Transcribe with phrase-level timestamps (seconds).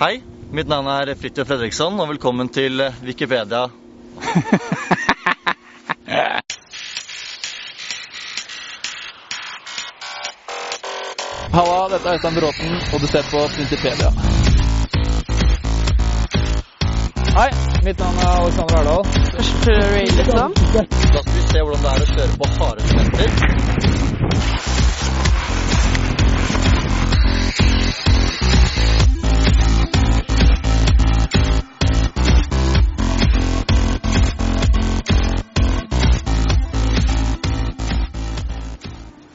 [0.00, 3.66] Hei, mitt navn er Fridtjof Fredriksson, og velkommen til Wikipedia.
[11.52, 14.08] Halla, dette er Øystein Bråten, og du ser på Wikipedia.
[17.36, 17.50] Hei,
[17.84, 19.02] mitt navn er Alexander Verdal.
[20.16, 20.52] Liksom.
[21.08, 23.91] Skal vi se hvordan det er å kjøre på harde elementer.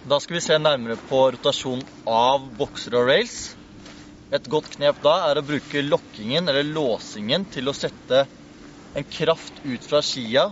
[0.08, 3.34] Da skal vi se nærmere på rotasjon av bokser og rails.
[4.32, 8.22] Et godt knep da er å bruke lokkingen eller låsingen til å sette
[8.96, 10.46] en kraft ut fra skia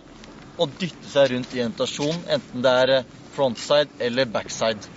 [0.60, 4.90] og dytte seg rundt i en rotasjon, enten det er eh, frontside eller backside.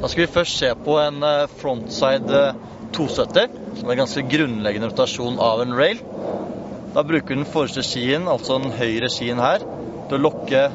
[0.00, 2.64] Da skal vi først se på en eh, frontside eh,
[2.98, 6.02] 270, som er en ganske grunnleggende rotasjon av en rail.
[6.96, 9.62] Da bruker den forreste skien, altså den høyre skien her,
[10.08, 10.66] til å lokke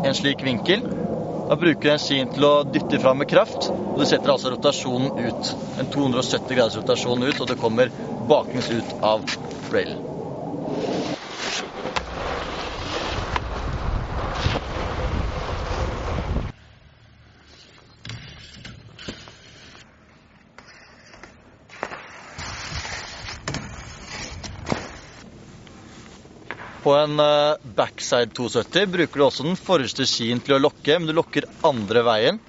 [0.00, 0.80] en slik vinkel.
[1.50, 5.08] Da bruker den skien til å dytte fram med kraft, og du setter altså rotasjonen
[5.18, 5.48] ut.
[5.82, 7.90] En 270 graders rotasjon ut, og det kommer
[8.30, 9.24] baklengs ut av
[9.74, 9.98] railen.
[26.80, 31.10] På en eh, backside 270 bruker du også den forreste skien til å lokke, men
[31.10, 32.40] du lokker andre veien.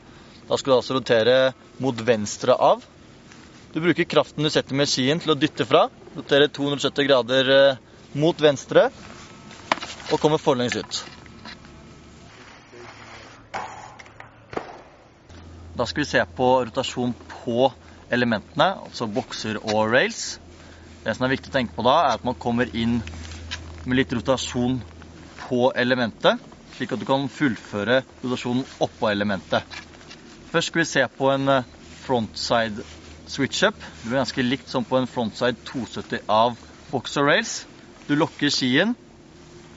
[0.48, 1.38] Da skal du altså rotere
[1.84, 2.84] mot venstre av.
[3.72, 5.86] Du bruker kraften du setter med skien til å dytte fra.
[6.16, 7.82] Rotere 270 grader eh,
[8.20, 8.90] mot venstre
[10.12, 11.04] og kommer forlengs ut.
[15.76, 17.72] Da skal vi se på rotasjon på
[18.12, 20.40] elementene, altså bokser og rails.
[21.04, 23.00] Det som er viktig å tenke på da, er at man kommer inn
[23.86, 24.80] med litt rotasjon
[25.48, 26.40] på elementet,
[26.76, 29.82] slik at du kan fullføre rotasjonen oppå elementet.
[30.52, 31.68] Først skal vi se på en eh,
[32.04, 32.86] frontside
[33.32, 33.80] switch-up.
[33.80, 36.58] Det blir ganske likt som på en frontside 270 av
[36.92, 37.54] boxer rails.
[38.10, 38.96] Du lokker skien,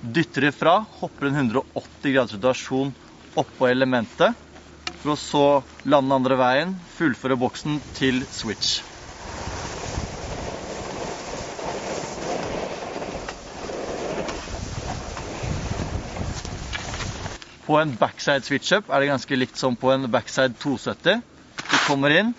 [0.03, 2.95] dytter ifra, hopper en 180 graders rotasjon
[3.39, 4.35] oppå elementet,
[5.01, 5.47] for å så
[5.89, 8.83] lande andre veien, fullføre boksen til switch.
[17.65, 21.23] På en backside switch-up er det ganske likt som på en backside 270.
[21.65, 22.35] Du kommer inn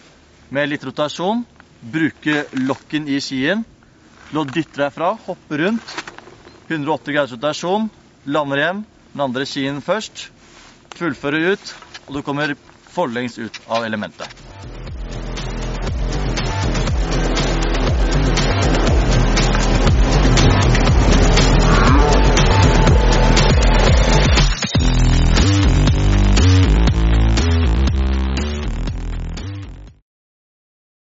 [0.54, 1.42] med litt rotasjon,
[1.82, 3.66] bruker lokken i skien
[4.30, 5.96] til å dytte deg fra, hoppe rundt,
[6.70, 7.90] 180 graders rotasjon,
[8.26, 10.28] lander igjen, den andre skien først,
[10.98, 11.76] fullfører ut,
[12.08, 12.56] og du kommer
[12.96, 14.55] forlengs ut av elementet.